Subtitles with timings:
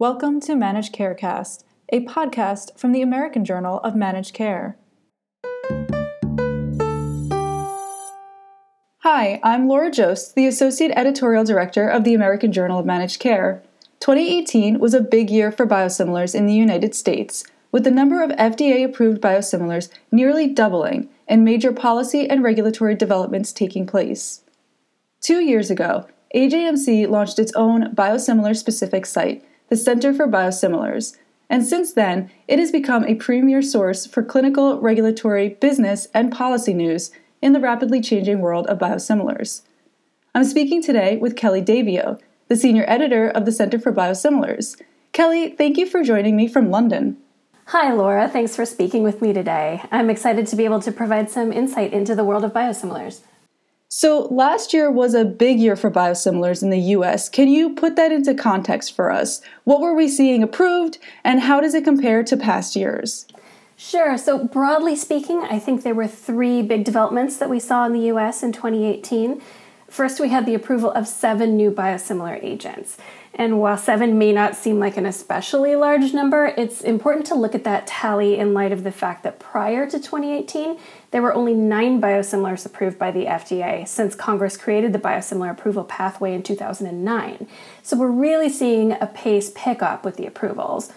[0.00, 1.62] Welcome to Managed Carecast,
[1.92, 4.76] a podcast from the American Journal of Managed Care.
[8.98, 13.62] Hi, I'm Laura Joszt, the Associate Editorial Director of the American Journal of Managed Care.
[14.00, 18.30] 2018 was a big year for biosimilars in the United States, with the number of
[18.30, 24.42] FDA approved biosimilars nearly doubling and major policy and regulatory developments taking place.
[25.20, 29.44] Two years ago, AJMC launched its own biosimilar specific site,
[29.74, 31.16] the Center for Biosimilars,
[31.50, 36.72] and since then, it has become a premier source for clinical, regulatory, business, and policy
[36.72, 37.10] news
[37.42, 39.62] in the rapidly changing world of biosimilars.
[40.32, 44.80] I'm speaking today with Kelly Davio, the senior editor of the Center for Biosimilars.
[45.10, 47.16] Kelly, thank you for joining me from London.
[47.66, 48.28] Hi, Laura.
[48.28, 49.82] Thanks for speaking with me today.
[49.90, 53.22] I'm excited to be able to provide some insight into the world of biosimilars.
[53.88, 57.28] So, last year was a big year for biosimilars in the US.
[57.28, 59.40] Can you put that into context for us?
[59.64, 63.26] What were we seeing approved, and how does it compare to past years?
[63.76, 64.16] Sure.
[64.16, 68.06] So, broadly speaking, I think there were three big developments that we saw in the
[68.12, 69.40] US in 2018.
[69.88, 72.96] First, we had the approval of seven new biosimilar agents.
[73.36, 77.54] And while seven may not seem like an especially large number, it's important to look
[77.54, 80.78] at that tally in light of the fact that prior to 2018,
[81.10, 85.82] there were only nine biosimilars approved by the FDA since Congress created the biosimilar approval
[85.82, 87.48] pathway in 2009.
[87.82, 90.92] So we're really seeing a pace pick up with the approvals.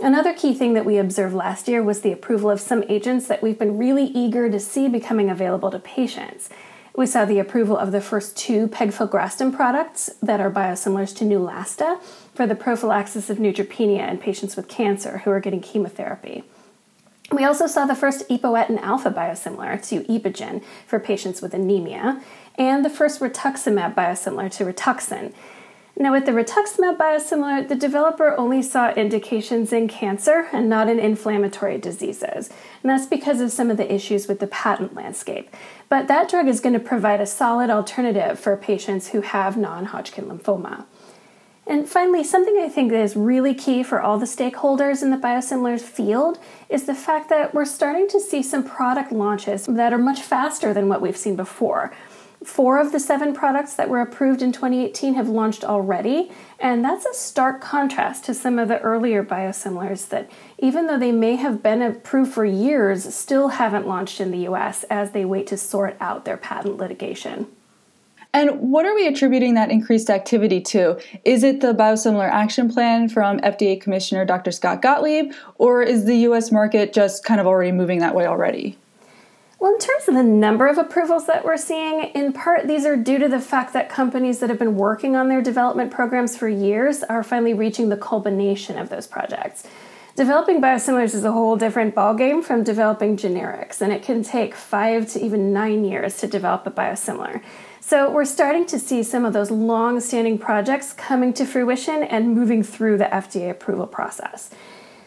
[0.00, 3.42] Another key thing that we observed last year was the approval of some agents that
[3.42, 6.50] we've been really eager to see becoming available to patients.
[6.96, 12.00] We saw the approval of the first two pegfilgrastim products that are biosimilars to Neulasta
[12.34, 16.44] for the prophylaxis of neutropenia in patients with cancer who are getting chemotherapy.
[17.32, 22.22] We also saw the first epoetin alpha biosimilar to Epogen for patients with anemia,
[22.56, 25.32] and the first rituximab biosimilar to Rituxan
[25.96, 30.98] now, with the rituximab biosimilar, the developer only saw indications in cancer and not in
[30.98, 32.50] inflammatory diseases.
[32.82, 35.54] And that's because of some of the issues with the patent landscape.
[35.88, 39.86] But that drug is going to provide a solid alternative for patients who have non
[39.86, 40.84] Hodgkin lymphoma.
[41.64, 45.80] And finally, something I think is really key for all the stakeholders in the biosimilars
[45.80, 50.20] field is the fact that we're starting to see some product launches that are much
[50.20, 51.94] faster than what we've seen before.
[52.44, 57.06] Four of the seven products that were approved in 2018 have launched already, and that's
[57.06, 61.62] a stark contrast to some of the earlier biosimilars that, even though they may have
[61.62, 65.96] been approved for years, still haven't launched in the US as they wait to sort
[66.00, 67.46] out their patent litigation.
[68.34, 71.00] And what are we attributing that increased activity to?
[71.24, 74.50] Is it the biosimilar action plan from FDA Commissioner Dr.
[74.50, 78.76] Scott Gottlieb, or is the US market just kind of already moving that way already?
[79.64, 82.98] Well, in terms of the number of approvals that we're seeing, in part these are
[82.98, 86.50] due to the fact that companies that have been working on their development programs for
[86.50, 89.66] years are finally reaching the culmination of those projects.
[90.16, 95.08] Developing biosimilars is a whole different ballgame from developing generics, and it can take five
[95.12, 97.42] to even nine years to develop a biosimilar.
[97.80, 102.34] So, we're starting to see some of those long standing projects coming to fruition and
[102.34, 104.50] moving through the FDA approval process.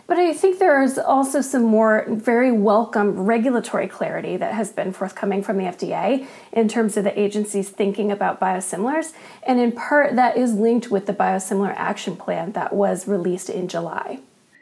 [0.07, 4.93] But I think there is also some more very welcome regulatory clarity that has been
[4.93, 9.11] forthcoming from the FDA in terms of the agency's thinking about biosimilars.
[9.43, 13.67] And in part, that is linked with the biosimilar action plan that was released in
[13.67, 14.21] July.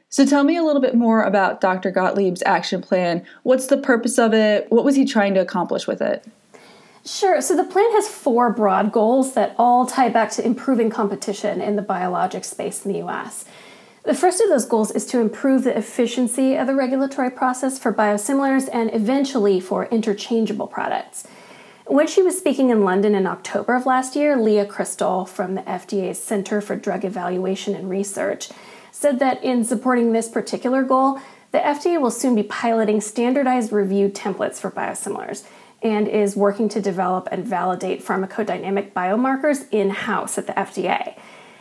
[0.09, 1.91] So tell me a little bit more about Dr.
[1.91, 3.23] Gottlieb's action plan.
[3.43, 4.65] What's the purpose of it?
[4.71, 6.25] What was he trying to accomplish with it?
[7.05, 7.39] Sure.
[7.39, 11.75] So the plan has four broad goals that all tie back to improving competition in
[11.75, 13.45] the biologic space in the US.
[14.05, 17.91] The first of those goals is to improve the efficiency of the regulatory process for
[17.91, 21.25] biosimilars and eventually for interchangeable products.
[21.87, 25.63] When she was speaking in London in October of last year, Leah Christl from the
[25.63, 28.49] FDA's Center for Drug Evaluation and Research
[28.91, 31.19] said that in supporting this particular goal,
[31.51, 35.45] the FDA will soon be piloting standardized review templates for biosimilars
[35.81, 41.17] and is working to develop and validate pharmacodynamic biomarkers in house at the FDA.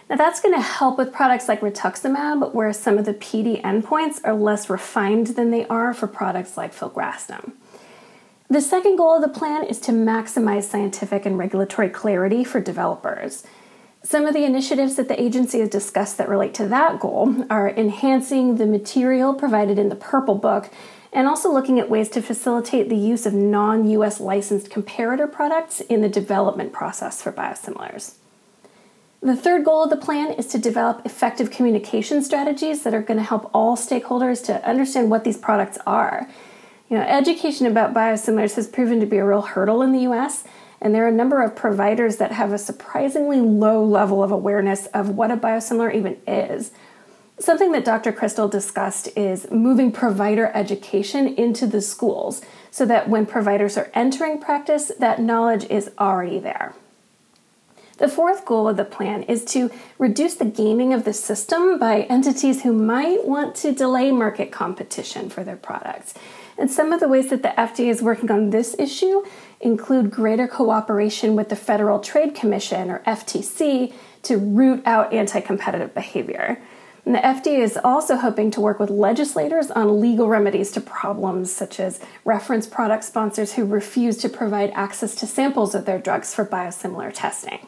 [0.08, 4.20] Now, that's going to help with products like rituximab, where some of the PD endpoints
[4.22, 7.52] are less refined than they are for products like filgrastim.
[8.48, 13.44] The second goal of the plan is to maximize scientific and regulatory clarity for developers.
[14.02, 17.70] Some of the initiatives that the agency has discussed that relate to that goal are
[17.70, 20.70] enhancing the material provided in the Purple Book
[21.10, 25.80] and also looking at ways to facilitate the use of non US licensed comparator products
[25.80, 28.16] in the development process for biosimilars.
[29.24, 33.16] The third goal of the plan is to develop effective communication strategies that are going
[33.16, 36.28] to help all stakeholders to understand what these products are.
[36.90, 40.44] You know, education about biosimilars has proven to be a real hurdle in the US,
[40.78, 44.88] and there are a number of providers that have a surprisingly low level of awareness
[44.88, 46.72] of what a biosimilar even is.
[47.38, 48.12] Something that Dr.
[48.12, 54.38] Christl discussed is moving provider education into the schools so that when providers are entering
[54.38, 56.74] practice, that knowledge is already there.
[57.96, 62.02] The fourth goal of the plan is to reduce the gaming of the system by
[62.02, 66.12] entities who might want to delay market competition for their products.
[66.58, 69.24] And some of the ways that the FDA is working on this issue
[69.60, 73.92] include greater cooperation with the Federal Trade Commission, or FTC,
[74.22, 76.60] to root out anti competitive behavior.
[77.06, 81.52] And the FDA is also hoping to work with legislators on legal remedies to problems
[81.52, 86.34] such as reference product sponsors who refuse to provide access to samples of their drugs
[86.34, 87.66] for biosimilar testing.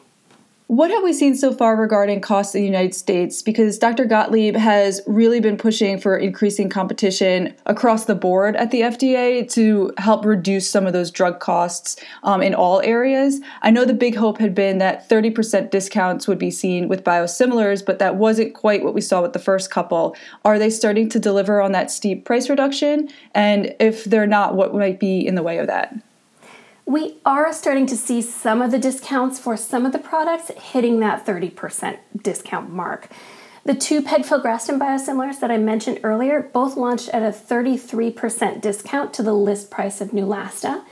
[0.69, 3.41] What have we seen so far regarding costs in the United States?
[3.41, 4.05] Because Dr.
[4.05, 9.93] Gottlieb has really been pushing for increasing competition across the board at the FDA to
[9.97, 13.41] help reduce some of those drug costs um, in all areas.
[13.63, 17.87] I know the big hope had been that 30% discounts would be seen with biosimilars,
[17.87, 20.17] but that wasn't quite what we saw with the first couple.
[20.45, 23.09] Are they starting to deliver on that steep price reduction?
[23.37, 25.95] And if they're not, what might be in the way of that?
[26.87, 31.01] We are starting to see some of the discounts for some of the products hitting
[31.01, 33.09] that 30% discount mark.
[33.65, 39.25] The two pegfilgrastim biosimilars that I mentioned earlier both launched at a 33% discount to
[39.25, 40.85] the list price of Neulasta,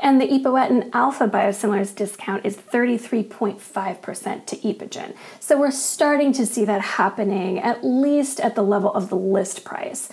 [0.00, 5.14] and the epoetin alpha biosimilars discount is 33.5% to Epogen.
[5.40, 9.62] So we're starting to see that happening at least at the level of the list
[9.64, 10.08] price.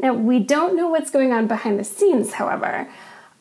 [0.00, 2.88] Now, we don't know what's going on behind the scenes, however.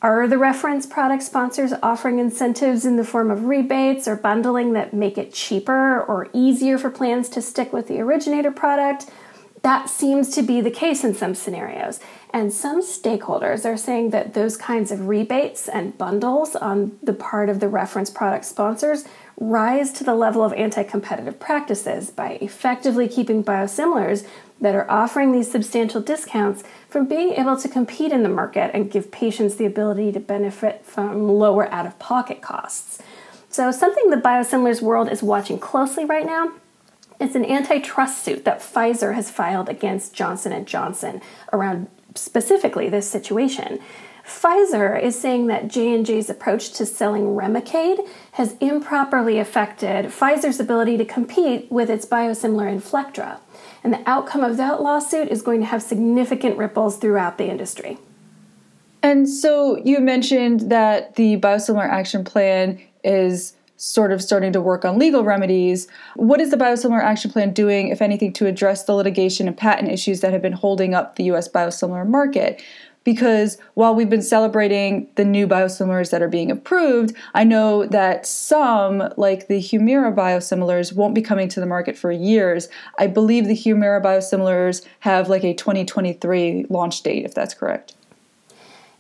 [0.04, 4.96] Are the reference product sponsors offering incentives in the form of rebates or bundling that
[4.96, 9.12] make it cheaper or easier for plans to stick with the originator product?
[9.62, 12.00] That seems to be the case in some scenarios.
[12.34, 17.48] And some stakeholders are saying that those kinds of rebates and bundles on the part
[17.48, 19.06] of the reference product sponsors
[19.38, 24.26] rise to the level of anti competitive practices by effectively keeping biosimilars
[24.60, 28.92] that are offering these substantial discounts from being able to compete in the market and
[28.92, 33.02] give patients the ability to benefit from lower out of pocket costs.
[33.50, 36.54] So, something the biosimilars world is watching closely right now
[37.20, 43.10] is an antitrust suit that Pfizer has filed against Johnson & Johnson around specifically this
[43.10, 43.80] situation.
[44.26, 51.06] Pfizer is saying that J&J's approach to selling Remicade has improperly affected Pfizer's ability to
[51.06, 53.40] compete with its biosimilar Inflectra.
[53.84, 57.98] And the outcome of that lawsuit is going to have significant ripples throughout the industry.
[59.04, 64.86] And so you mentioned that the biosimilar action plan is sort of starting to work
[64.86, 65.88] on legal remedies.
[66.16, 69.90] What is the biosimilar action plan doing, if anything, to address the litigation and patent
[69.90, 72.62] issues that have been holding up the US biosimilar market?
[73.04, 78.26] Because while we've been celebrating the new biosimilars that are being approved, I know that
[78.26, 82.70] some, like the Humira biosimilars, won't be coming to the market for years.
[83.00, 87.96] I believe the Humira biosimilars have like a 2023 launch date, if that's correct.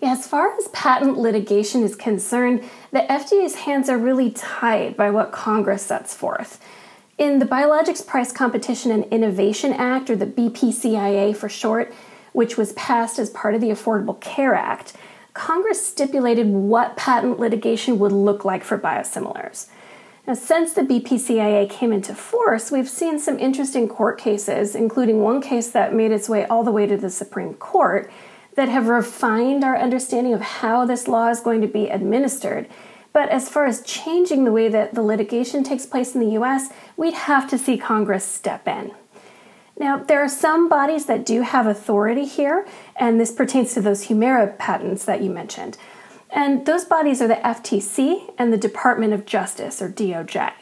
[0.02, 5.12] Yeah, as far as patent litigation is concerned, the FDA's hands are really tied by
[5.12, 6.60] what Congress sets forth.
[7.20, 11.94] In the Biologics Price Competition and Innovation Act, or the BPCIA for short,
[12.34, 14.94] which was passed as part of the Affordable Care Act,
[15.34, 19.68] Congress stipulated what patent litigation would look like for biosimilars.
[20.28, 25.42] Now, since the BPCIA came into force, we've seen some interesting court cases, including one
[25.42, 28.12] case that made its way all the way to the Supreme Court,
[28.56, 32.68] that have refined our understanding of how this law is going to be administered.
[33.14, 36.70] But as far as changing the way that the litigation takes place in the US,
[36.96, 38.92] we'd have to see Congress step in.
[39.82, 44.10] Now, there are some bodies that do have authority here, and this pertains to those
[44.10, 45.76] Humira patents that you mentioned.
[46.30, 50.54] And those bodies are the FTC and the Department of Justice, or DOJ.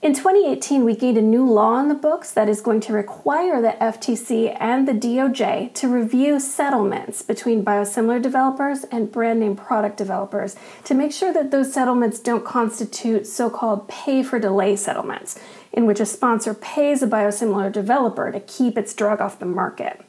[0.00, 3.60] In 2018, we gained a new law on the books that is going to require
[3.60, 9.96] the FTC and the DOJ to review settlements between biosimilar developers and brand name product
[9.96, 15.36] developers to make sure that those settlements don't constitute so called pay for delay settlements,
[15.72, 20.00] in which a sponsor pays a biosimilar developer to keep its drug off the market.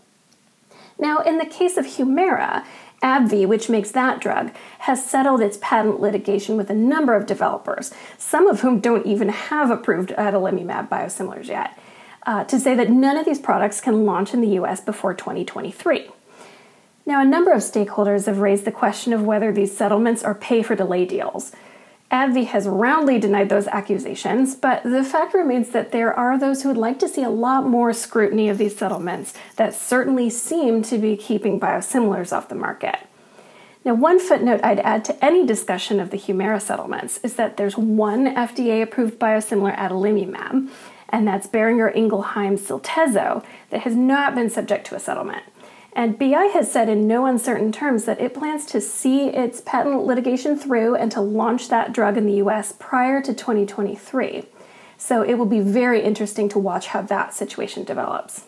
[1.00, 2.64] Now, in the case of Humira,
[3.02, 7.92] AbbVie, which makes that drug, has settled its patent litigation with a number of developers,
[8.18, 11.78] some of whom don't even have approved adalimumab biosimilars yet,
[12.26, 16.10] uh, to say that none of these products can launch in the US before 2023.
[17.06, 20.62] Now, a number of stakeholders have raised the question of whether these settlements are pay
[20.62, 21.52] for delay deals.
[22.12, 26.70] AbbVie has roundly denied those accusations, but the fact remains that there are those who
[26.70, 30.98] would like to see a lot more scrutiny of these settlements that certainly seem to
[30.98, 32.98] be keeping biosimilars off the market.
[33.86, 37.78] Now, one footnote I'd add to any discussion of the Humira settlements is that there's
[37.78, 40.70] one FDA approved biosimilar adalimumab,
[41.10, 45.44] and that's Boehringer Ingelheim Cyltezo, that has not been subject to a settlement.
[45.94, 50.06] And BI has said in no uncertain terms that it plans to see its patent
[50.06, 54.46] litigation through and to launch that drug in the US prior to 2023.
[54.98, 58.46] So it will be very interesting to watch how that situation develops.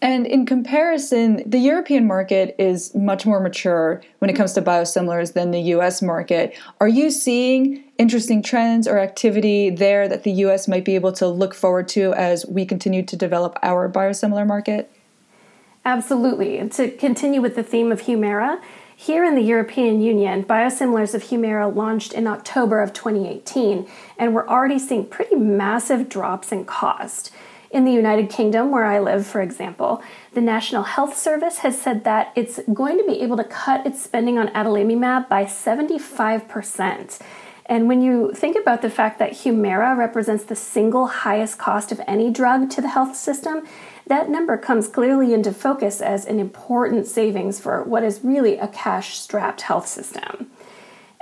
[0.00, 5.32] And in comparison, the European market is much more mature when it comes to biosimilars
[5.32, 6.56] than the US market.
[6.80, 11.26] Are you seeing interesting trends or activity there that the US might be able to
[11.26, 14.88] look forward to as we continue to develop our biosimilar market?
[15.88, 16.58] Absolutely.
[16.58, 18.60] And to continue with the theme of Humira,
[18.94, 24.46] here in the European Union, biosimilars of Humira launched in October of 2018, and we're
[24.46, 27.32] already seeing pretty massive drops in cost.
[27.70, 30.02] In the United Kingdom, where I live, for example,
[30.34, 34.02] the National Health Service has said that it's going to be able to cut its
[34.02, 37.18] spending on adalimumab by 75%.
[37.64, 42.00] And when you think about the fact that Humira represents the single highest cost of
[42.06, 43.66] any drug to the health system,
[44.08, 48.68] that number comes clearly into focus as an important savings for what is really a
[48.68, 50.50] cash strapped health system.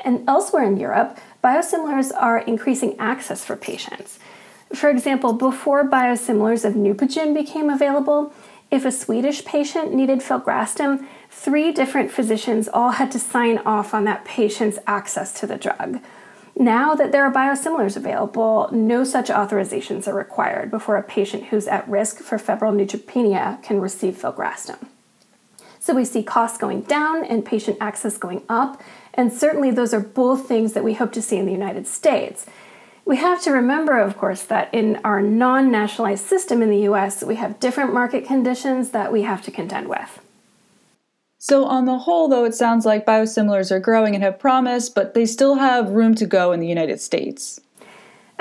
[0.05, 4.19] And elsewhere in Europe, biosimilars are increasing access for patients.
[4.75, 8.33] For example, before biosimilars of Neupogen became available,
[8.71, 14.05] if a Swedish patient needed filgrastim, three different physicians all had to sign off on
[14.05, 16.01] that patient's access to the drug.
[16.59, 21.69] Now that there are biosimilars available, no such authorizations are required before a patient who's
[21.69, 24.79] at risk for febrile neutropenia can receive filgrastim.
[25.79, 28.83] So we see costs going down and patient access going up,
[29.13, 32.47] and certainly those are both things that we hope to see in the United States.
[33.05, 37.23] We have to remember, of course, that in our non nationalized system in the US,
[37.23, 40.21] we have different market conditions that we have to contend with.
[41.49, 45.15] So, on the whole, though, it sounds like biosimilars are growing and have promise, but
[45.15, 47.61] they still have room to go in the United States.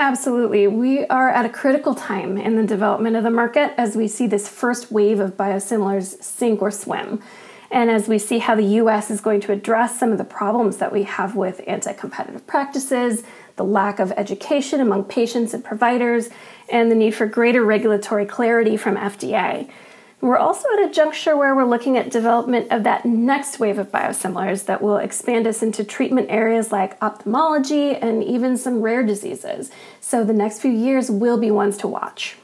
[0.00, 0.66] Absolutely.
[0.66, 4.26] We are at a critical time in the development of the market as we see
[4.26, 7.22] this first wave of biosimilars sink or swim.
[7.70, 10.78] And as we see how the US is going to address some of the problems
[10.78, 13.22] that we have with anti competitive practices,
[13.54, 16.28] the lack of education among patients and providers,
[16.68, 19.70] and the need for greater regulatory clarity from FDA.
[20.20, 23.92] We're also at a juncture where we're looking at development of that next wave of
[23.92, 29.70] biosimilars that will expand us into treatment areas like ophthalmology and even some rare diseases.
[30.00, 32.36] So the next few years will be ones to watch.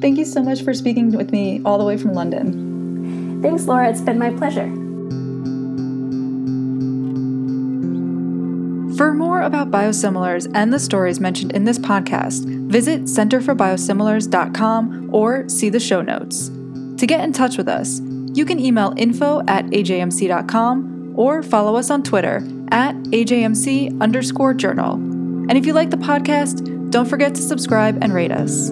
[0.00, 3.42] Thank you so much for speaking with me all the way from London.
[3.42, 3.90] Thanks, Laura.
[3.90, 4.72] It's been my pleasure.
[8.96, 15.68] For more about biosimilars and the stories mentioned in this podcast, visit centerforbiosimilars.com or see
[15.68, 16.52] the show notes.
[16.98, 18.00] To get in touch with us,
[18.34, 22.36] you can email info at ajmc.com or follow us on Twitter
[22.68, 24.94] at ajmc underscore journal.
[24.94, 28.70] And if you like the podcast, don't forget to subscribe and rate us.